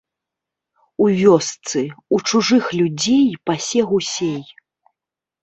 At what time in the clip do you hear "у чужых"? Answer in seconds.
2.17-2.65